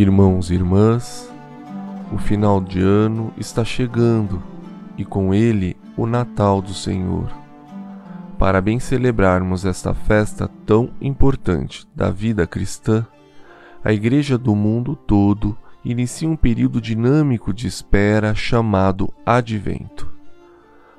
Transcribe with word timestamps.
Irmãos 0.00 0.48
e 0.48 0.54
irmãs, 0.54 1.28
o 2.12 2.18
final 2.18 2.60
de 2.60 2.80
ano 2.80 3.34
está 3.36 3.64
chegando 3.64 4.40
e 4.96 5.04
com 5.04 5.34
ele 5.34 5.76
o 5.96 6.06
Natal 6.06 6.62
do 6.62 6.72
Senhor. 6.72 7.28
Para 8.38 8.60
bem 8.60 8.78
celebrarmos 8.78 9.64
esta 9.64 9.92
festa 9.92 10.48
tão 10.64 10.90
importante 11.00 11.84
da 11.96 12.12
vida 12.12 12.46
cristã, 12.46 13.04
a 13.82 13.92
Igreja 13.92 14.38
do 14.38 14.54
mundo 14.54 14.94
todo 14.94 15.58
inicia 15.84 16.28
um 16.28 16.36
período 16.36 16.80
dinâmico 16.80 17.52
de 17.52 17.66
espera 17.66 18.36
chamado 18.36 19.12
Advento. 19.26 20.08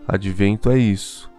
Advento 0.05 0.70
é 0.70 0.77
isso, 0.77 1.31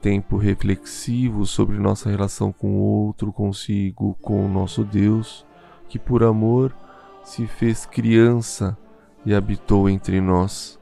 tempo 0.00 0.38
reflexivo 0.38 1.44
sobre 1.44 1.76
nossa 1.76 2.08
relação 2.08 2.50
com 2.50 2.68
o 2.68 2.80
outro, 2.80 3.30
consigo, 3.34 4.16
com 4.22 4.46
o 4.46 4.48
nosso 4.48 4.82
Deus, 4.82 5.44
que 5.90 5.98
por 5.98 6.22
amor 6.22 6.74
se 7.22 7.46
fez 7.46 7.86
criança 7.86 8.76
e 9.24 9.34
habitou 9.34 9.88
entre 9.88 10.20
nós. 10.20 10.78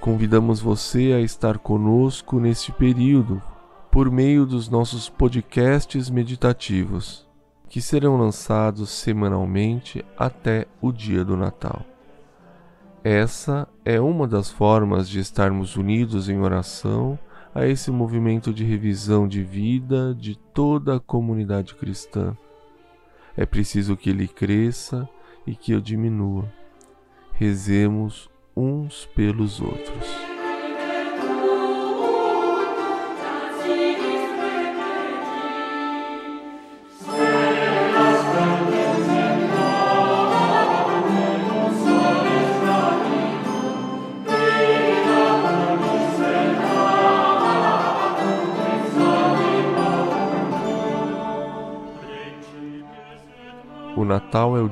Convidamos 0.00 0.60
você 0.60 1.14
a 1.16 1.20
estar 1.20 1.58
conosco 1.58 2.38
neste 2.38 2.70
período 2.70 3.42
por 3.90 4.10
meio 4.10 4.44
dos 4.44 4.68
nossos 4.68 5.08
podcasts 5.08 6.10
meditativos, 6.10 7.26
que 7.68 7.80
serão 7.80 8.16
lançados 8.16 8.90
semanalmente 8.90 10.04
até 10.18 10.66
o 10.80 10.92
dia 10.92 11.24
do 11.24 11.36
Natal. 11.36 11.82
Essa 13.02 13.68
é 13.84 14.00
uma 14.00 14.26
das 14.26 14.50
formas 14.50 15.08
de 15.08 15.20
estarmos 15.20 15.76
unidos 15.76 16.28
em 16.28 16.40
oração 16.40 17.18
a 17.54 17.66
esse 17.66 17.90
movimento 17.90 18.52
de 18.52 18.64
revisão 18.64 19.28
de 19.28 19.42
vida 19.42 20.14
de 20.14 20.36
toda 20.36 20.96
a 20.96 21.00
comunidade 21.00 21.74
cristã. 21.74 22.36
É 23.36 23.44
preciso 23.44 23.96
que 23.96 24.10
ele 24.10 24.28
cresça 24.28 25.08
e 25.46 25.54
que 25.54 25.72
eu 25.72 25.80
diminua. 25.80 26.52
Rezemos 27.32 28.30
uns 28.56 29.06
pelos 29.06 29.60
outros. 29.60 30.33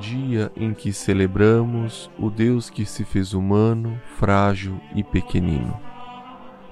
Dia 0.03 0.51
em 0.57 0.75
que 0.75 0.93
celebramos 0.93 2.11
o 2.19 2.29
Deus 2.29 2.69
que 2.69 2.85
se 2.85 3.05
fez 3.05 3.33
humano, 3.33 4.01
frágil 4.17 4.81
e 4.95 5.05
pequenino. 5.05 5.79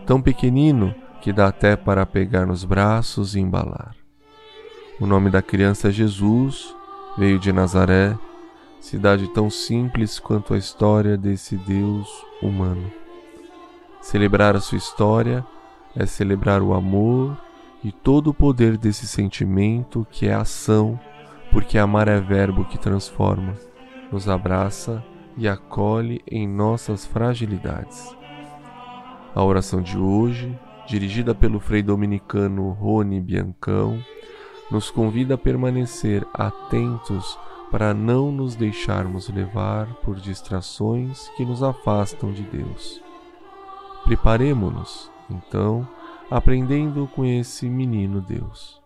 Tão 0.05 0.21
pequenino 0.21 0.93
que 1.23 1.33
dá 1.33 1.47
até 1.47 1.77
para 1.77 2.05
pegar 2.05 2.45
nos 2.45 2.65
braços 2.65 3.37
e 3.37 3.41
embalar. 3.41 3.95
O 5.01 5.07
nome 5.07 5.31
da 5.31 5.41
criança 5.41 5.89
é 5.89 5.93
Jesus, 5.93 6.75
veio 7.17 7.39
de 7.39 7.53
Nazaré, 7.53 8.19
cidade 8.81 9.29
tão 9.29 9.49
simples 9.49 10.19
quanto 10.19 10.53
a 10.53 10.59
história 10.59 11.17
desse 11.17 11.57
Deus 11.57 12.09
humano. 12.43 12.91
Celebrar 14.01 14.57
a 14.57 14.61
sua 14.61 14.79
história 14.79 15.47
é 15.95 16.05
celebrar 16.05 16.63
o 16.63 16.75
amor 16.75 17.37
e 17.85 17.93
todo 17.93 18.31
o 18.31 18.35
poder 18.35 18.77
desse 18.77 19.07
sentimento 19.07 20.07
que 20.11 20.27
é 20.27 20.35
ação 20.35 20.99
porque 21.53 21.79
amar 21.79 22.09
é 22.09 22.21
verbo 22.21 22.65
que 22.65 22.79
transforma, 22.79 23.55
nos 24.11 24.29
abraça 24.29 25.05
e 25.37 25.49
acolhe 25.49 26.21
em 26.27 26.47
nossas 26.47 27.07
fragilidades. 27.07 28.17
A 29.35 29.43
oração 29.43 29.81
de 29.81 29.97
hoje, 29.97 30.57
dirigida 30.87 31.35
pelo 31.35 31.61
frei 31.61 31.83
dominicano 31.83 32.71
Rony 32.71 33.21
Biancão, 33.21 34.03
nos 34.71 34.91
convida 34.91 35.35
a 35.35 35.39
permanecer 35.39 36.27
atentos 36.35 37.39
para 37.71 37.95
não 37.95 38.33
nos 38.33 38.57
deixarmos 38.57 39.29
levar 39.29 39.87
por 39.97 40.17
distrações 40.17 41.29
que 41.37 41.45
nos 41.45 41.63
afastam 41.63 42.33
de 42.33 42.43
Deus. 42.43 43.01
Preparemo-nos, 44.05 45.11
então, 45.31 45.87
aprendendo 46.29 47.09
com 47.15 47.25
esse 47.25 47.69
menino 47.69 48.21
Deus. 48.21 48.80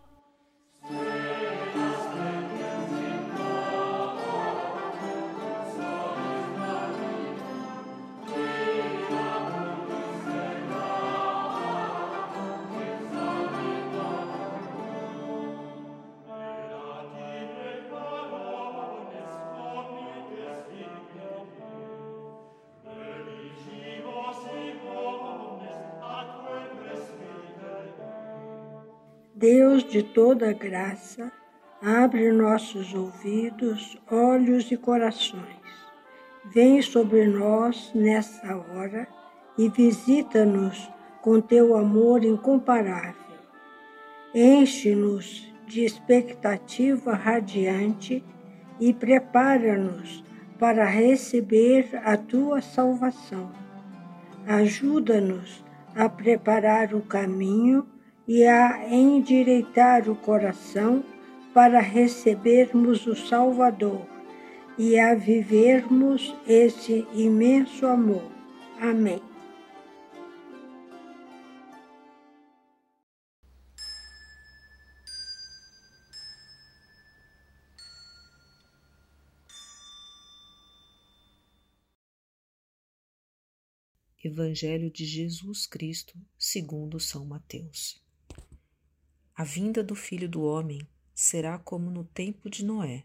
Deus 29.44 29.84
de 29.84 30.03
toda 30.03 30.55
graça, 30.55 31.31
abre 31.82 32.32
nossos 32.32 32.94
ouvidos, 32.94 33.94
olhos 34.10 34.72
e 34.72 34.77
corações. 34.78 35.60
Vem 36.47 36.81
sobre 36.81 37.27
nós 37.27 37.93
nessa 37.94 38.56
hora 38.56 39.06
e 39.59 39.69
visita-nos 39.69 40.91
com 41.21 41.43
teu 41.43 41.77
amor 41.77 42.25
incomparável. 42.25 43.37
Enche-nos 44.34 45.53
de 45.66 45.84
expectativa 45.84 47.12
radiante 47.12 48.25
e 48.81 48.94
prepara-nos 48.94 50.25
para 50.59 50.87
receber 50.87 51.91
a 52.03 52.16
tua 52.16 52.62
salvação. 52.62 53.53
Ajuda-nos 54.47 55.62
a 55.94 56.09
preparar 56.09 56.94
o 56.94 57.03
caminho 57.03 57.87
e 58.27 58.47
a 58.47 58.89
endireitar 58.89 60.09
o 60.11 60.17
coração 60.17 61.05
para 61.53 61.81
recebermos 61.81 63.07
o 63.07 63.15
Salvador 63.15 64.07
e 64.79 64.99
a 64.99 65.15
vivermos 65.15 66.34
esse 66.47 67.07
imenso 67.15 67.87
amor. 67.87 68.31
Amém. 68.81 69.23
Evangelho 84.25 84.91
de 84.91 85.04
Jesus 85.04 85.66
Cristo, 85.66 86.19
segundo 86.39 86.98
São 86.98 87.27
Mateus. 87.27 88.03
A 89.36 89.42
vinda 89.42 89.83
do 89.83 89.97
Filho 89.97 90.28
do 90.28 90.42
Homem 90.42 90.86
será 91.13 91.59
como 91.59 91.91
no 91.91 92.04
tempo 92.04 92.48
de 92.48 92.65
Noé. 92.65 93.04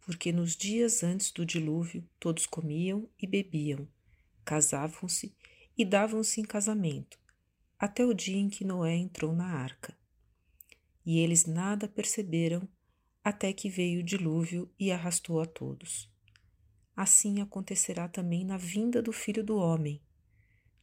Porque 0.00 0.32
nos 0.32 0.56
dias 0.56 1.04
antes 1.04 1.30
do 1.30 1.46
dilúvio 1.46 2.04
todos 2.18 2.46
comiam 2.46 3.08
e 3.16 3.24
bebiam, 3.24 3.86
casavam-se 4.44 5.36
e 5.78 5.84
davam-se 5.84 6.40
em 6.40 6.44
casamento, 6.44 7.16
até 7.78 8.04
o 8.04 8.12
dia 8.12 8.36
em 8.36 8.48
que 8.48 8.64
Noé 8.64 8.96
entrou 8.96 9.32
na 9.32 9.46
arca. 9.46 9.96
E 11.06 11.20
eles 11.20 11.46
nada 11.46 11.86
perceberam 11.86 12.68
até 13.22 13.52
que 13.52 13.70
veio 13.70 14.00
o 14.00 14.04
dilúvio 14.04 14.68
e 14.76 14.90
arrastou 14.90 15.40
a 15.40 15.46
todos. 15.46 16.12
Assim 16.96 17.40
acontecerá 17.40 18.08
também 18.08 18.44
na 18.44 18.56
vinda 18.56 19.00
do 19.00 19.12
Filho 19.12 19.44
do 19.44 19.58
Homem. 19.58 20.02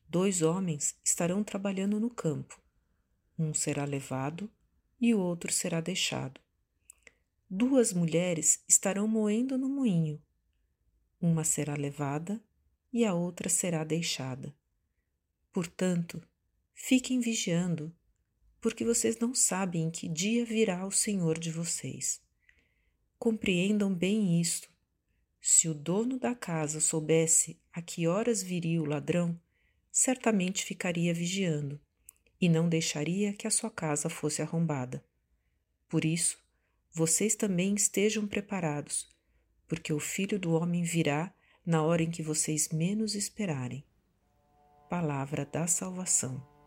Dois 0.08 0.42
homens 0.42 0.98
estarão 1.04 1.44
trabalhando 1.44 2.00
no 2.00 2.10
campo 2.10 2.58
um 3.40 3.54
será 3.54 3.86
levado 3.86 4.52
e 5.00 5.16
o 5.16 5.20
outro 5.20 5.52
será 5.52 5.80
deixado. 5.80 6.42
Duas 7.50 7.94
mulheres 7.94 8.62
estarão 8.68 9.08
moendo 9.08 9.58
no 9.58 9.70
moinho. 9.70 10.22
Uma 11.22 11.46
será 11.46 11.74
levada 11.76 12.44
e 12.92 13.06
a 13.06 13.14
outra 13.14 13.48
será 13.48 13.86
deixada. 13.86 14.54
Portanto, 15.54 16.22
fiquem 16.74 17.22
vigiando, 17.22 17.96
porque 18.60 18.84
vocês 18.84 19.18
não 19.18 19.34
sabem 19.34 19.84
em 19.84 19.92
que 19.92 20.10
dia 20.10 20.46
virá 20.46 20.86
o 20.86 20.92
Senhor 20.92 21.40
de 21.40 21.50
vocês. 21.50 22.22
Compreendam 23.18 23.94
bem 23.94 24.40
isto. 24.40 24.70
Se 25.42 25.70
o 25.70 25.74
dono 25.74 26.20
da 26.20 26.36
casa 26.36 26.82
soubesse 26.82 27.58
a 27.72 27.82
que 27.82 28.06
horas 28.06 28.44
viria 28.44 28.82
o 28.82 28.86
ladrão, 28.86 29.40
certamente 29.90 30.66
ficaria 30.66 31.14
vigiando 31.14 31.80
e 32.40 32.48
não 32.48 32.70
deixaria 32.70 33.34
que 33.34 33.48
a 33.48 33.52
sua 33.52 33.70
casa 33.70 34.10
fosse 34.10 34.42
arrombada. 34.42 35.04
Por 35.88 36.06
isso, 36.06 36.38
vocês 36.92 37.36
também 37.36 37.76
estejam 37.76 38.28
preparados, 38.28 39.08
porque 39.68 39.92
o 39.92 40.00
Filho 40.00 40.40
do 40.40 40.54
Homem 40.54 40.84
virá 40.84 41.34
na 41.66 41.84
hora 41.84 42.04
em 42.04 42.10
que 42.10 42.24
vocês 42.24 42.70
menos 42.70 43.16
esperarem. 43.16 43.84
Palavra 44.90 45.46
da 45.46 45.68
Salvação. 45.68 46.59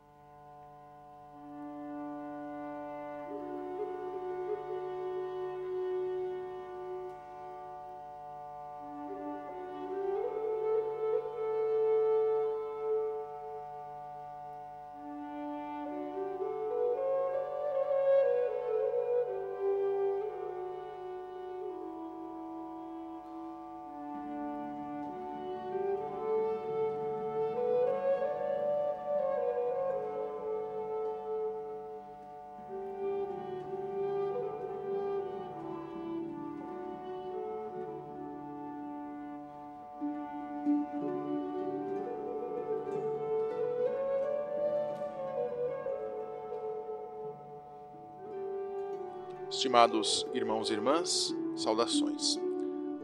Estimados 49.52 50.26
irmãos 50.32 50.70
e 50.70 50.72
irmãs, 50.72 51.34
saudações. 51.58 52.38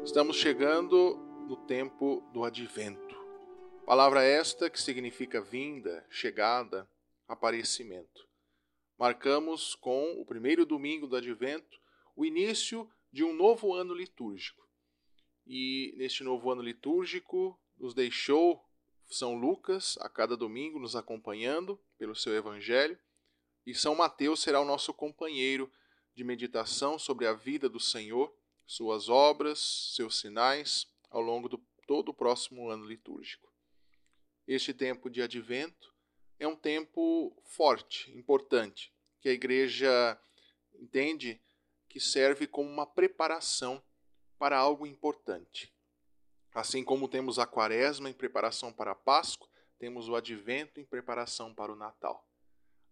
Estamos 0.03 0.39
chegando 0.39 1.15
no 1.47 1.59
tempo 1.59 2.27
do 2.33 2.43
advento. 2.43 3.15
Palavra 3.85 4.25
esta 4.25 4.71
que 4.71 4.81
significa 4.81 5.43
vinda, 5.43 6.07
chegada, 6.09 6.89
aparecimento. 7.29 8.27
Marcamos 8.99 9.75
com 9.75 10.19
o 10.19 10.25
primeiro 10.25 10.65
domingo 10.65 11.07
do 11.07 11.17
advento 11.17 11.79
o 12.17 12.25
início 12.25 12.91
de 13.13 13.23
um 13.23 13.35
novo 13.35 13.75
ano 13.75 13.93
litúrgico. 13.93 14.67
E 15.47 15.95
neste 15.99 16.25
novo 16.25 16.51
ano 16.51 16.63
litúrgico 16.63 17.61
nos 17.77 17.93
deixou 17.93 18.65
São 19.07 19.35
Lucas 19.35 19.99
a 20.01 20.09
cada 20.09 20.35
domingo 20.35 20.79
nos 20.79 20.97
acompanhando 20.97 21.79
pelo 21.99 22.17
seu 22.17 22.35
evangelho, 22.35 22.99
e 23.67 23.75
São 23.75 23.95
Mateus 23.95 24.41
será 24.41 24.59
o 24.63 24.65
nosso 24.65 24.95
companheiro 24.95 25.71
de 26.19 26.25
meditação 26.25 26.99
sobre 26.99 27.29
a 27.29 27.33
vida 27.33 27.69
do 27.69 27.79
Senhor, 27.79 28.35
suas 28.67 29.09
obras, 29.09 29.93
seus 29.95 30.19
sinais, 30.19 30.85
ao 31.11 31.21
longo 31.21 31.49
do 31.49 31.59
todo 31.87 32.09
o 32.09 32.15
próximo 32.15 32.69
ano 32.69 32.85
litúrgico. 32.85 33.49
Este 34.45 34.75
tempo 34.75 35.09
de 35.09 35.23
advento 35.23 35.95
é 36.37 36.49
um 36.49 36.57
tempo 36.57 37.41
forte, 37.45 38.11
importante, 38.19 38.93
que 39.21 39.29
a 39.29 39.33
igreja 39.33 40.21
entende 40.75 41.41
que 41.89 42.01
serve 42.01 42.49
como 42.49 42.69
uma 42.69 42.85
preparação 42.85 43.81
para 44.41 44.59
algo 44.59 44.89
importante. 44.89 45.73
Assim 46.53 46.83
como 46.83 47.07
temos 47.07 47.39
a 47.39 47.47
quaresma 47.47 48.11
em 48.11 48.13
preparação 48.13 48.73
para 48.73 48.91
a 48.91 48.97
Páscoa, 48.97 49.49
temos 49.79 50.09
o 50.09 50.17
advento 50.17 50.81
em 50.81 50.85
preparação 50.85 51.55
para 51.55 51.73
o 51.73 51.77
Natal. 51.77 52.29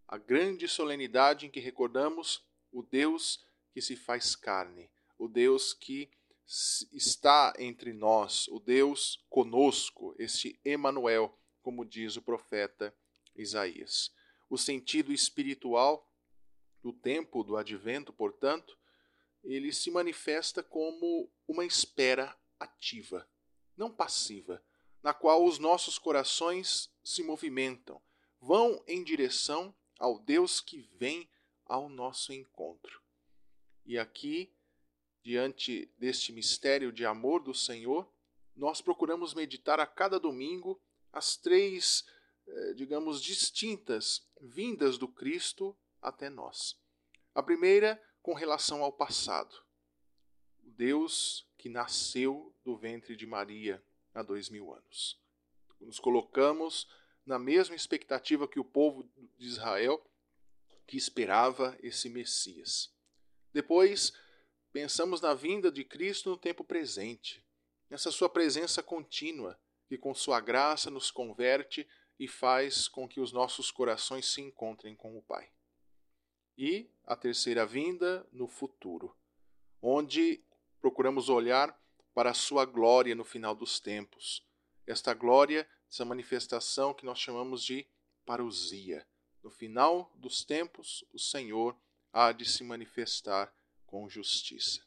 A 0.07 0.17
grande 0.17 0.65
solenidade 0.69 1.45
em 1.45 1.51
que 1.51 1.59
recordamos 1.59 2.46
o 2.71 2.83
Deus 2.83 3.45
que 3.71 3.81
se 3.81 3.95
faz 3.95 4.35
carne, 4.35 4.89
o 5.17 5.27
Deus 5.27 5.73
que 5.73 6.09
está 6.93 7.53
entre 7.59 7.91
nós, 7.91 8.47
o 8.47 8.59
Deus 8.59 9.23
conosco, 9.29 10.15
este 10.17 10.59
Emanuel, 10.63 11.37
como 11.61 11.83
diz 11.83 12.15
o 12.15 12.21
profeta 12.21 12.95
Isaías. 13.35 14.11
O 14.49 14.57
sentido 14.57 15.11
espiritual 15.11 16.09
do 16.81 16.93
tempo 16.93 17.43
do 17.43 17.57
advento, 17.57 18.13
portanto, 18.13 18.77
ele 19.43 19.73
se 19.73 19.91
manifesta 19.91 20.63
como 20.63 21.29
uma 21.47 21.65
espera 21.65 22.35
ativa, 22.59 23.27
não 23.75 23.91
passiva, 23.91 24.63
na 25.03 25.13
qual 25.13 25.45
os 25.45 25.59
nossos 25.59 25.97
corações 25.97 26.89
se 27.03 27.23
movimentam, 27.23 28.01
vão 28.39 28.81
em 28.87 29.03
direção 29.03 29.75
ao 29.99 30.19
Deus 30.19 30.61
que 30.61 30.79
vem 30.97 31.29
ao 31.67 31.89
nosso 31.89 32.33
encontro. 32.33 33.01
E 33.85 33.97
aqui, 33.97 34.51
diante 35.23 35.89
deste 35.97 36.31
mistério 36.31 36.91
de 36.91 37.05
amor 37.05 37.41
do 37.41 37.53
Senhor, 37.53 38.07
nós 38.55 38.81
procuramos 38.81 39.33
meditar 39.33 39.79
a 39.79 39.85
cada 39.85 40.19
domingo 40.19 40.81
as 41.13 41.37
três, 41.37 42.05
eh, 42.47 42.73
digamos, 42.73 43.21
distintas 43.21 44.27
vindas 44.41 44.97
do 44.97 45.07
Cristo 45.07 45.75
até 46.01 46.29
nós. 46.29 46.75
A 47.33 47.43
primeira, 47.43 48.01
com 48.21 48.33
relação 48.33 48.83
ao 48.83 48.91
passado. 48.91 49.55
O 50.63 50.69
Deus 50.71 51.47
que 51.57 51.69
nasceu 51.69 52.53
do 52.63 52.75
ventre 52.75 53.15
de 53.15 53.25
Maria 53.25 53.81
há 54.13 54.21
dois 54.21 54.49
mil 54.49 54.73
anos. 54.73 55.19
Nos 55.79 55.99
colocamos 55.99 56.89
na 57.25 57.37
mesma 57.37 57.75
expectativa 57.75 58.47
que 58.47 58.59
o 58.59 58.65
povo 58.65 59.09
de 59.37 59.45
Israel 59.45 60.03
que 60.87 60.95
esperava 60.95 61.77
esse 61.83 62.09
Messias. 62.09 62.89
Depois, 63.53 64.13
pensamos 64.71 65.19
na 65.19 65.33
vinda 65.33 65.69
de 65.69 65.83
Cristo 65.83 66.29
no 66.29 66.37
tempo 66.37 66.63
presente, 66.63 67.45
nessa 67.89 68.09
sua 68.09 68.29
presença 68.29 68.81
contínua, 68.81 69.59
que 69.89 69.97
com 69.97 70.15
sua 70.15 70.39
graça 70.39 70.89
nos 70.89 71.11
converte 71.11 71.87
e 72.17 72.27
faz 72.27 72.87
com 72.87 73.07
que 73.07 73.19
os 73.19 73.31
nossos 73.33 73.69
corações 73.69 74.25
se 74.25 74.41
encontrem 74.41 74.95
com 74.95 75.17
o 75.17 75.21
Pai. 75.21 75.51
E 76.57 76.89
a 77.05 77.15
terceira 77.15 77.65
vinda 77.65 78.25
no 78.31 78.47
futuro, 78.47 79.15
onde 79.81 80.43
procuramos 80.79 81.29
olhar 81.29 81.77
para 82.13 82.31
a 82.31 82.33
sua 82.33 82.65
glória 82.65 83.13
no 83.13 83.23
final 83.23 83.53
dos 83.53 83.79
tempos. 83.79 84.43
Esta 84.87 85.13
glória, 85.13 85.69
essa 85.89 86.03
manifestação 86.03 86.93
que 86.93 87.05
nós 87.05 87.19
chamamos 87.19 87.63
de 87.63 87.85
parousia 88.25 89.05
no 89.47 89.51
final 89.51 90.11
dos 90.15 90.43
tempos, 90.43 91.05
o 91.13 91.17
Senhor 91.17 91.73
há 92.11 92.33
de 92.33 92.43
se 92.43 92.65
manifestar 92.65 93.53
com 93.85 94.09
justiça. 94.09 94.85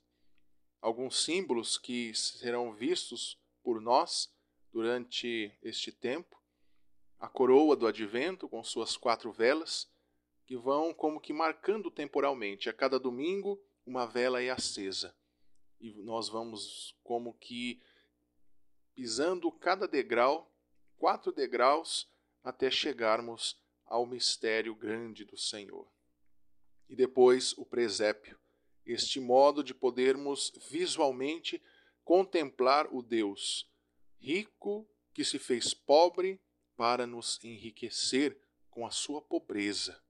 Alguns 0.83 1.25
símbolos 1.25 1.79
que 1.79 2.15
serão 2.15 2.75
vistos 2.75 3.41
por 3.63 3.81
nós 3.81 4.31
durante 4.71 5.59
este 5.63 5.91
tempo: 5.91 6.39
a 7.19 7.27
coroa 7.27 7.75
do 7.75 7.87
advento 7.87 8.47
com 8.51 8.63
suas 8.63 8.99
quatro 8.99 9.33
velas, 9.33 9.91
que 10.45 10.59
vão 10.59 10.93
como 10.93 11.23
que 11.23 11.33
marcando 11.33 11.91
temporalmente. 11.91 12.69
A 12.69 12.75
cada 12.75 13.01
domingo, 13.01 13.59
uma 13.87 14.07
vela 14.07 14.43
é 14.43 14.51
acesa. 14.51 15.17
E 15.81 15.95
nós 16.03 16.29
vamos 16.29 16.95
como 17.03 17.33
que 17.33 17.81
pisando 18.95 19.51
cada 19.51 19.89
degrau, 19.89 20.55
quatro 20.99 21.33
degraus, 21.33 22.07
até 22.45 22.71
chegarmos 22.71 23.59
ao 23.91 24.07
mistério 24.07 24.73
grande 24.75 25.25
do 25.25 25.37
Senhor. 25.37 25.87
E 26.89 26.95
depois 26.95 27.53
o 27.59 27.67
presépio, 27.67 28.39
este 28.87 29.19
modo 29.19 29.65
de 29.65 29.75
podermos 29.75 30.53
visualmente 30.71 31.61
contemplar 32.05 32.89
o 32.95 33.03
Deus 33.03 33.69
rico 34.21 34.89
que 35.13 35.25
se 35.25 35.39
fez 35.39 35.75
pobre 35.75 36.41
para 36.77 37.07
nos 37.07 37.43
enriquecer 37.45 38.41
com 38.71 38.87
a 38.87 38.91
sua 38.91 39.21
pobreza. 39.21 40.01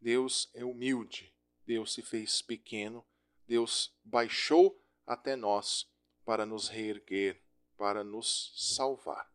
Deus 0.00 0.50
é 0.52 0.64
humilde, 0.64 1.34
Deus 1.64 1.94
se 1.94 2.02
fez 2.02 2.42
pequeno, 2.42 3.04
Deus 3.46 3.96
baixou 4.04 4.78
até 5.06 5.36
nós 5.36 5.90
para 6.24 6.44
nos 6.44 6.68
reerguer, 6.68 7.42
para 7.76 8.04
nos 8.04 8.52
salvar. 8.56 9.30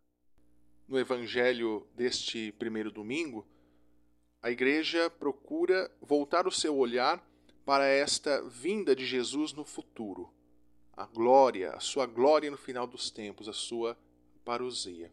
No 0.87 0.99
evangelho 0.99 1.89
deste 1.95 2.51
primeiro 2.53 2.91
domingo, 2.91 3.47
a 4.47 4.49
igreja 4.49 5.09
procura 5.09 5.91
voltar 5.99 6.47
o 6.47 6.51
seu 6.51 6.77
olhar 6.77 7.21
para 7.65 7.85
esta 7.85 8.41
vinda 8.43 8.95
de 8.95 9.05
Jesus 9.05 9.51
no 9.51 9.65
futuro, 9.65 10.31
a 10.93 11.05
glória, 11.05 11.71
a 11.71 11.81
sua 11.81 12.05
glória 12.05 12.49
no 12.49 12.55
final 12.55 12.87
dos 12.87 13.11
tempos, 13.11 13.49
a 13.49 13.51
sua 13.51 13.97
parousia. 14.45 15.11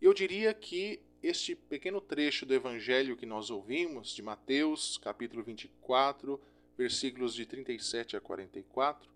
Eu 0.00 0.14
diria 0.14 0.54
que 0.54 1.00
este 1.20 1.56
pequeno 1.56 2.00
trecho 2.00 2.46
do 2.46 2.54
evangelho 2.54 3.16
que 3.16 3.26
nós 3.26 3.50
ouvimos, 3.50 4.14
de 4.14 4.22
Mateus, 4.22 4.98
capítulo 4.98 5.42
24, 5.42 6.40
versículos 6.78 7.34
de 7.34 7.46
37 7.46 8.16
a 8.16 8.20
44, 8.20 9.10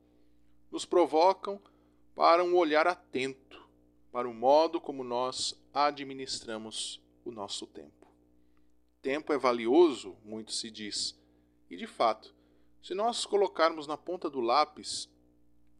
nos 0.68 0.85
provocam 0.85 1.62
para 2.12 2.42
um 2.42 2.57
olhar 2.57 2.88
atento 2.88 3.64
para 4.11 4.28
o 4.28 4.35
modo 4.35 4.80
como 4.80 5.04
nós 5.04 5.54
administramos 5.73 7.00
o 7.25 7.30
nosso 7.30 7.68
tempo. 7.68 7.98
Tempo 9.00 9.33
é 9.33 9.38
valioso, 9.38 10.17
muito 10.25 10.52
se 10.52 10.71
diz. 10.71 11.17
E 11.71 11.76
de 11.76 11.87
fato, 11.87 12.35
se 12.83 12.95
nós 12.95 13.25
colocarmos 13.25 13.87
na 13.87 13.97
ponta 13.97 14.28
do 14.28 14.40
lápis 14.40 15.09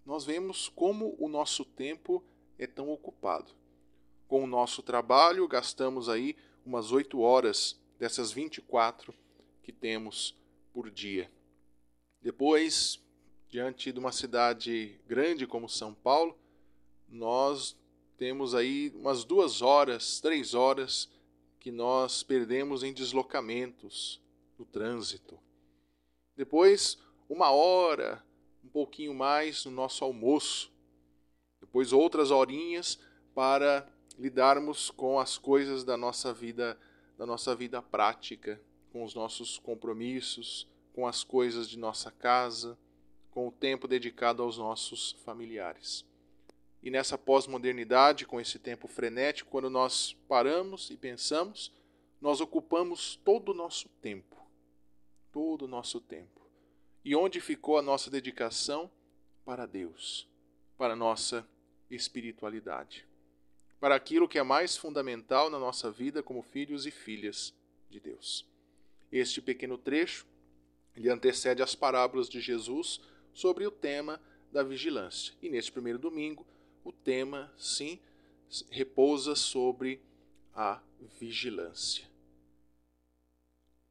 nós 0.09 0.25
vemos 0.25 0.71
como 0.71 1.15
o 1.19 1.29
nosso 1.29 1.67
tempo 1.67 2.25
é 2.59 2.67
tão 2.67 2.89
ocupado. 2.89 3.53
Com 4.27 4.43
o 4.43 4.47
nosso 4.47 4.83
trabalho, 4.83 5.47
gastamos 5.47 6.09
aí 6.09 6.35
umas 6.65 6.91
8 6.93 7.21
horas 7.21 7.79
dessas 7.99 8.33
24 8.33 9.13
que 9.63 9.71
temos 9.71 10.35
por 10.73 10.91
dia. 10.91 11.31
Depois, 12.23 12.99
diante 13.51 13.93
de 13.93 13.99
uma 13.99 14.11
cidade 14.11 14.99
grande 15.07 15.47
como 15.47 15.69
São 15.69 15.93
Paulo, 15.93 16.35
nós 17.07 17.77
temos 18.17 18.55
aí 18.55 18.91
umas 18.97 19.25
duas 19.25 19.61
horas, 19.61 20.21
três 20.21 20.55
horas 20.55 21.07
que 21.59 21.71
nós 21.71 22.23
perdemos 22.23 22.83
em 22.83 22.93
deslocamentos, 22.93 24.21
no 24.59 24.65
trânsito. 24.65 25.39
Depois, 26.37 26.99
uma 27.29 27.51
hora, 27.51 28.23
um 28.65 28.69
pouquinho 28.69 29.15
mais 29.15 29.65
no 29.65 29.71
nosso 29.71 30.05
almoço. 30.05 30.73
Depois, 31.61 31.93
outras 31.93 32.31
horinhas 32.31 32.99
para 33.35 33.89
lidarmos 34.19 34.91
com 34.91 35.19
as 35.19 35.39
coisas 35.39 35.85
da 35.85 35.97
nossa 35.97 36.33
vida, 36.33 36.79
da 37.17 37.25
nossa 37.25 37.55
vida 37.55 37.81
prática, 37.81 38.61
com 38.93 39.05
os 39.05 39.15
nossos 39.15 39.59
compromissos, 39.59 40.67
com 40.93 41.07
as 41.07 41.23
coisas 41.23 41.69
de 41.69 41.79
nossa 41.79 42.11
casa, 42.11 42.77
com 43.31 43.47
o 43.47 43.53
tempo 43.53 43.87
dedicado 43.87 44.43
aos 44.43 44.59
nossos 44.59 45.13
familiares. 45.25 46.05
E 46.83 46.91
nessa 46.91 47.19
pós-modernidade, 47.19 48.27
com 48.27 48.41
esse 48.41 48.59
tempo 48.59 48.87
frenético, 48.87 49.51
quando 49.51 49.69
nós 49.69 50.17
paramos 50.29 50.91
e 50.91 50.97
pensamos, 50.97 51.73
nós 52.21 52.41
ocupamos 52.41 53.17
todo 53.25 53.51
o 53.51 53.55
nosso 53.55 53.89
tempo. 54.01 54.37
Todo 55.33 55.63
o 55.63 55.69
nosso 55.69 56.01
tempo. 56.01 56.41
E 57.05 57.15
onde 57.15 57.41
ficou 57.41 57.79
a 57.79 57.83
nossa 57.83 58.11
dedicação 58.11 58.91
para 59.45 59.67
Deus, 59.67 60.29
para 60.77 60.93
a 60.93 60.97
nossa 60.97 61.47
espiritualidade, 61.91 63.07
para 63.81 63.95
aquilo 63.95 64.29
que 64.29 64.39
é 64.39 64.43
mais 64.43 64.77
fundamental 64.77 65.49
na 65.49 65.59
nossa 65.59 65.91
vida 65.91 66.23
como 66.23 66.43
filhos 66.43 66.87
e 66.87 66.91
filhas 66.91 67.55
de 67.89 68.01
Deus. 68.01 68.47
Este 69.11 69.41
pequeno 69.41 69.79
trecho 69.79 70.27
ele 70.95 71.09
antecede 71.09 71.63
as 71.63 71.75
parábolas 71.75 72.29
de 72.29 72.41
Jesus 72.41 73.01
sobre 73.33 73.67
o 73.67 73.71
tema 73.71 74.21
da 74.51 74.63
vigilância. 74.63 75.33
E 75.41 75.49
neste 75.49 75.71
primeiro 75.71 75.99
domingo, 75.99 76.45
o 76.85 76.93
tema, 76.93 77.53
sim, 77.57 77.99
repousa 78.71 79.35
sobre 79.35 80.01
a 80.55 80.81
vigilância. 81.21 82.09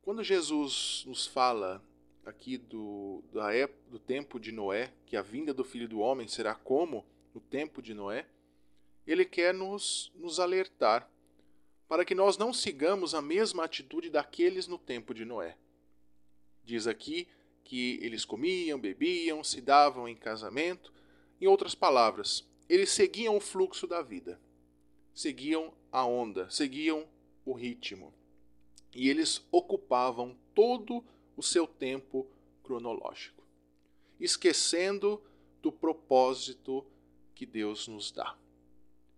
Quando 0.01 0.23
Jesus 0.23 1.03
nos 1.05 1.27
fala 1.27 1.83
aqui 2.25 2.57
do, 2.57 3.23
da 3.31 3.53
época, 3.53 3.79
do 3.89 3.99
tempo 3.99 4.39
de 4.39 4.51
Noé, 4.51 4.91
que 5.05 5.15
a 5.15 5.21
vinda 5.21 5.53
do 5.53 5.63
Filho 5.63 5.87
do 5.87 5.99
Homem 5.99 6.27
será 6.27 6.55
como 6.55 7.05
no 7.33 7.41
tempo 7.41 7.81
de 7.81 7.93
Noé, 7.93 8.25
ele 9.05 9.23
quer 9.23 9.53
nos, 9.53 10.11
nos 10.15 10.39
alertar 10.39 11.09
para 11.87 12.03
que 12.03 12.13
nós 12.13 12.37
não 12.37 12.51
sigamos 12.51 13.15
a 13.15 13.21
mesma 13.21 13.63
atitude 13.63 14.09
daqueles 14.09 14.67
no 14.67 14.77
tempo 14.77 15.13
de 15.13 15.23
Noé. 15.23 15.55
Diz 16.63 16.85
aqui 16.85 17.27
que 17.63 17.99
eles 18.01 18.25
comiam, 18.25 18.79
bebiam, 18.79 19.43
se 19.43 19.61
davam 19.61 20.07
em 20.07 20.15
casamento. 20.15 20.91
Em 21.39 21.47
outras 21.47 21.75
palavras, 21.75 22.45
eles 22.69 22.89
seguiam 22.91 23.37
o 23.37 23.39
fluxo 23.39 23.87
da 23.87 24.01
vida, 24.01 24.39
seguiam 25.13 25.73
a 25.91 26.05
onda, 26.05 26.49
seguiam 26.49 27.07
o 27.45 27.53
ritmo. 27.53 28.13
E 28.93 29.09
eles 29.09 29.45
ocupavam 29.51 30.37
todo 30.53 31.03
o 31.35 31.43
seu 31.43 31.67
tempo 31.67 32.27
cronológico, 32.63 33.43
esquecendo 34.19 35.21
do 35.61 35.71
propósito 35.71 36.85
que 37.33 37.45
Deus 37.45 37.87
nos 37.87 38.11
dá. 38.11 38.35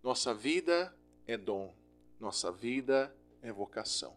Nossa 0.02 0.34
vida 0.34 0.94
é 1.26 1.36
dom, 1.36 1.74
nossa 2.18 2.52
vida 2.52 3.14
é 3.42 3.52
vocação. 3.52 4.16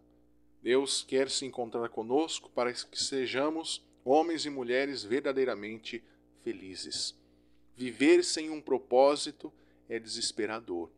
Deus 0.62 1.04
quer 1.04 1.30
se 1.30 1.46
encontrar 1.46 1.90
conosco 1.90 2.50
para 2.50 2.72
que 2.72 3.04
sejamos 3.04 3.86
homens 4.04 4.46
e 4.46 4.50
mulheres 4.50 5.04
verdadeiramente 5.04 6.04
felizes. 6.42 7.16
Viver 7.76 8.24
sem 8.24 8.50
um 8.50 8.62
propósito 8.62 9.52
é 9.90 10.00
desesperador. 10.00 10.90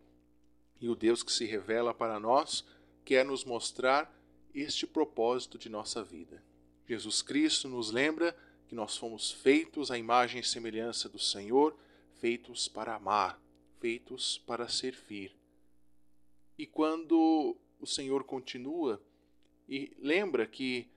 E 0.80 0.90
o 0.90 0.96
Deus 0.96 1.24
que 1.24 1.32
se 1.32 1.46
revela 1.46 1.94
para 1.94 2.20
nós 2.20 2.66
quer 3.04 3.24
nos 3.24 3.46
mostrar 3.46 4.14
este 4.54 4.86
propósito 4.86 5.58
de 5.58 5.70
nossa 5.70 6.04
vida. 6.04 6.44
Jesus 6.88 7.22
Cristo 7.22 7.68
nos 7.68 7.92
lembra 7.92 8.36
que 8.68 8.76
nós 8.76 8.98
fomos 8.98 9.32
feitos 9.32 9.92
à 9.92 9.98
imagem 9.98 10.42
e 10.42 10.44
semelhança 10.44 11.08
do 11.08 11.20
Senhor, 11.20 11.76
feitos 12.20 12.68
para 12.68 12.96
amar, 12.96 13.40
feitos 13.80 14.38
para 14.46 14.68
servir. 14.68 15.36
E 16.58 16.66
quando 16.66 17.56
o 17.80 17.86
Senhor 17.86 18.24
continua 18.24 19.02
e 19.68 19.92
lembra 20.00 20.46
que 20.48 20.88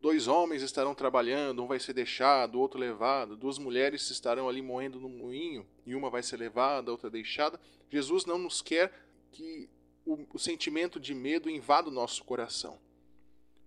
dois 0.00 0.28
homens 0.28 0.62
estarão 0.62 0.94
trabalhando, 0.94 1.62
um 1.62 1.66
vai 1.66 1.80
ser 1.80 1.92
deixado, 1.92 2.60
outro 2.60 2.78
levado, 2.78 3.36
duas 3.36 3.58
mulheres 3.58 4.08
estarão 4.10 4.48
ali 4.48 4.62
moendo 4.62 5.00
no 5.00 5.08
moinho, 5.08 5.66
e 5.84 5.94
uma 5.94 6.10
vai 6.10 6.22
ser 6.22 6.36
levada, 6.36 6.90
outra 6.90 7.10
deixada. 7.10 7.60
Jesus 7.90 8.24
não 8.24 8.38
nos 8.38 8.62
quer 8.62 8.92
que 9.32 9.68
o, 10.04 10.24
o 10.32 10.38
sentimento 10.38 11.00
de 11.00 11.14
medo 11.14 11.50
invada 11.50 11.88
o 11.88 11.92
nosso 11.92 12.24
coração. 12.24 12.78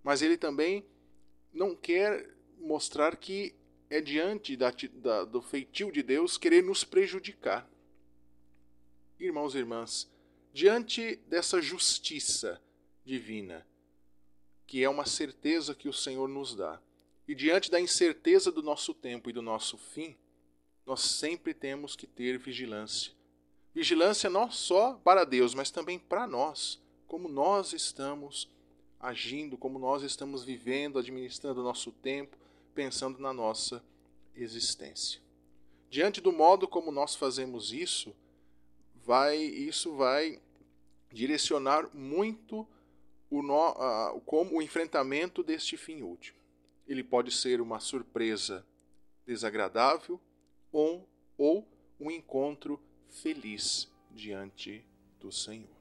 Mas 0.02 0.22
ele 0.22 0.36
também 0.36 0.84
não 1.52 1.74
quer 1.74 2.34
mostrar 2.58 3.16
que 3.16 3.54
é 3.88 4.00
diante 4.00 4.56
da, 4.56 4.72
da, 4.94 5.24
do 5.24 5.42
feitio 5.42 5.90
de 5.90 6.02
Deus 6.02 6.38
querer 6.38 6.62
nos 6.62 6.84
prejudicar. 6.84 7.68
Irmãos 9.18 9.54
e 9.54 9.58
irmãs, 9.58 10.10
diante 10.52 11.16
dessa 11.26 11.60
justiça, 11.60 12.62
divina, 13.04 13.66
que 14.70 14.84
é 14.84 14.88
uma 14.88 15.04
certeza 15.04 15.74
que 15.74 15.88
o 15.88 15.92
Senhor 15.92 16.28
nos 16.28 16.54
dá. 16.54 16.80
E 17.26 17.34
diante 17.34 17.72
da 17.72 17.80
incerteza 17.80 18.52
do 18.52 18.62
nosso 18.62 18.94
tempo 18.94 19.28
e 19.28 19.32
do 19.32 19.42
nosso 19.42 19.76
fim, 19.76 20.16
nós 20.86 21.00
sempre 21.00 21.52
temos 21.52 21.96
que 21.96 22.06
ter 22.06 22.38
vigilância. 22.38 23.10
Vigilância 23.74 24.30
não 24.30 24.48
só 24.48 24.94
para 25.02 25.24
Deus, 25.24 25.54
mas 25.54 25.72
também 25.72 25.98
para 25.98 26.24
nós, 26.24 26.80
como 27.08 27.28
nós 27.28 27.72
estamos 27.72 28.48
agindo, 29.00 29.58
como 29.58 29.76
nós 29.76 30.04
estamos 30.04 30.44
vivendo, 30.44 31.00
administrando 31.00 31.62
o 31.62 31.64
nosso 31.64 31.90
tempo, 31.90 32.36
pensando 32.72 33.18
na 33.18 33.32
nossa 33.32 33.82
existência. 34.36 35.20
Diante 35.90 36.20
do 36.20 36.30
modo 36.30 36.68
como 36.68 36.92
nós 36.92 37.16
fazemos 37.16 37.72
isso, 37.72 38.14
vai 39.04 39.36
isso 39.36 39.96
vai 39.96 40.40
direcionar 41.10 41.90
muito 41.92 42.64
o, 43.30 43.42
no, 43.42 43.70
uh, 43.70 44.20
como 44.22 44.58
o 44.58 44.62
enfrentamento 44.62 45.42
deste 45.42 45.76
fim 45.76 46.02
último. 46.02 46.38
Ele 46.86 47.04
pode 47.04 47.30
ser 47.30 47.60
uma 47.60 47.78
surpresa 47.78 48.66
desagradável 49.24 50.20
ou, 50.72 51.08
ou 51.38 51.66
um 52.00 52.10
encontro 52.10 52.80
feliz 53.08 53.88
diante 54.10 54.84
do 55.20 55.30
Senhor. 55.30 55.79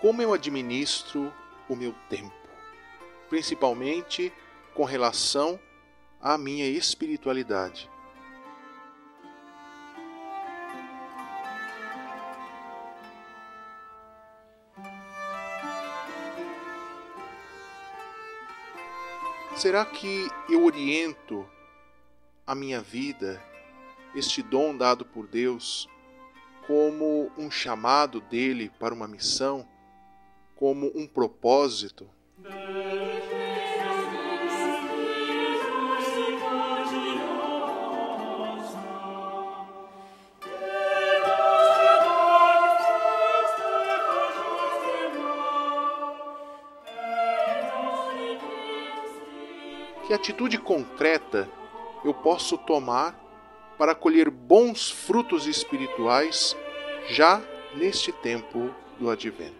Como 0.00 0.22
eu 0.22 0.32
administro 0.32 1.32
o 1.68 1.76
meu 1.76 1.94
tempo, 2.08 2.34
principalmente 3.28 4.32
com 4.74 4.84
relação 4.84 5.60
à 6.20 6.38
minha 6.38 6.66
espiritualidade. 6.66 7.90
Será 19.56 19.84
que 19.84 20.26
eu 20.48 20.64
oriento 20.64 21.46
a 22.46 22.54
minha 22.54 22.80
vida, 22.80 23.42
este 24.14 24.42
dom 24.42 24.74
dado 24.74 25.04
por 25.04 25.26
Deus, 25.26 25.86
como 26.66 27.30
um 27.36 27.50
chamado 27.50 28.22
dele 28.22 28.72
para 28.78 28.94
uma 28.94 29.06
missão, 29.06 29.68
como 30.60 30.92
um 30.94 31.06
propósito? 31.06 32.06
Que 50.06 50.12
atitude 50.12 50.58
concreta 50.58 51.48
eu 52.04 52.12
posso 52.12 52.58
tomar 52.58 53.18
para 53.78 53.94
colher 53.94 54.28
bons 54.28 54.90
frutos 54.90 55.46
espirituais 55.46 56.54
já 57.08 57.40
neste 57.74 58.12
tempo 58.12 58.74
do 58.98 59.08
advento? 59.08 59.59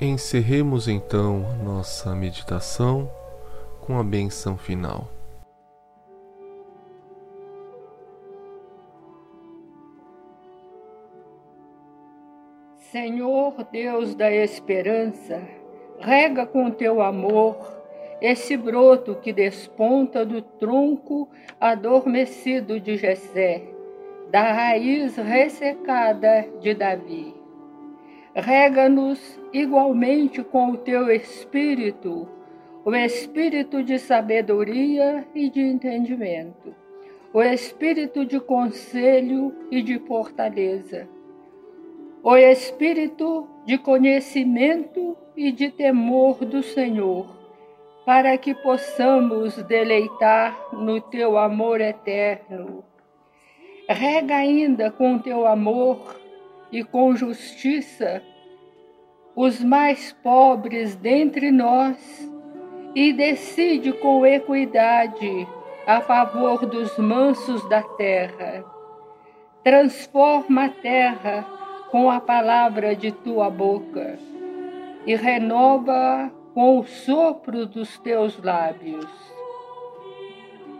Encerremos 0.00 0.86
então 0.86 1.44
nossa 1.64 2.14
meditação 2.14 3.10
com 3.80 3.98
a 3.98 4.04
benção 4.04 4.56
final. 4.56 5.08
Senhor 12.76 13.52
Deus 13.72 14.14
da 14.14 14.30
esperança, 14.30 15.42
rega 15.98 16.46
com 16.46 16.70
teu 16.70 17.02
amor 17.02 17.56
esse 18.20 18.56
broto 18.56 19.16
que 19.16 19.32
desponta 19.32 20.24
do 20.24 20.40
tronco 20.40 21.28
adormecido 21.60 22.78
de 22.78 22.96
Jessé, 22.96 23.64
da 24.30 24.52
raiz 24.52 25.16
ressecada 25.16 26.46
de 26.60 26.72
Davi 26.72 27.37
Rega-nos 28.40 29.18
igualmente 29.52 30.44
com 30.44 30.70
o 30.70 30.76
teu 30.76 31.10
espírito, 31.10 32.28
o 32.84 32.94
espírito 32.94 33.82
de 33.82 33.98
sabedoria 33.98 35.26
e 35.34 35.50
de 35.50 35.60
entendimento, 35.60 36.72
o 37.34 37.42
espírito 37.42 38.24
de 38.24 38.38
conselho 38.38 39.52
e 39.72 39.82
de 39.82 39.98
fortaleza, 39.98 41.08
o 42.22 42.36
espírito 42.36 43.48
de 43.66 43.76
conhecimento 43.76 45.16
e 45.36 45.50
de 45.50 45.72
temor 45.72 46.44
do 46.44 46.62
Senhor, 46.62 47.26
para 48.06 48.38
que 48.38 48.54
possamos 48.54 49.60
deleitar 49.64 50.56
no 50.72 51.00
teu 51.00 51.36
amor 51.36 51.80
eterno. 51.80 52.84
Rega 53.88 54.36
ainda 54.36 54.92
com 54.92 55.18
teu 55.18 55.44
amor 55.44 56.17
e 56.70 56.84
com 56.84 57.14
justiça 57.16 58.22
os 59.34 59.62
mais 59.62 60.12
pobres 60.12 60.96
dentre 60.96 61.50
nós 61.50 62.28
e 62.94 63.12
decide 63.12 63.92
com 63.92 64.26
equidade 64.26 65.46
a 65.86 66.00
favor 66.00 66.66
dos 66.66 66.98
mansos 66.98 67.66
da 67.68 67.80
terra. 67.82 68.64
Transforma 69.62 70.64
a 70.64 70.68
terra 70.68 71.46
com 71.90 72.10
a 72.10 72.20
palavra 72.20 72.96
de 72.96 73.12
tua 73.12 73.48
boca 73.48 74.18
e 75.06 75.14
renova 75.14 76.32
com 76.52 76.78
o 76.78 76.84
sopro 76.84 77.64
dos 77.64 77.96
teus 78.00 78.42
lábios. 78.42 79.06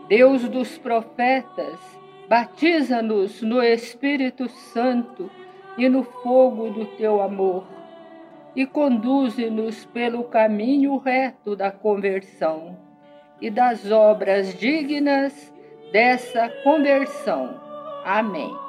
Deus 0.09 0.49
dos 0.49 0.77
profetas, 0.77 1.79
batiza-nos 2.27 3.41
no 3.41 3.63
Espírito 3.63 4.49
Santo 4.49 5.31
e 5.79 5.87
no 5.87 6.03
fogo 6.03 6.69
do 6.69 6.85
teu 6.97 7.21
amor, 7.21 7.63
e 8.53 8.65
conduze-nos 8.65 9.85
pelo 9.85 10.25
caminho 10.25 10.97
reto 10.97 11.55
da 11.55 11.71
conversão 11.71 12.77
e 13.39 13.49
das 13.49 13.89
obras 13.89 14.53
dignas 14.59 15.53
dessa 15.93 16.49
conversão. 16.63 17.59
Amém. 18.03 18.68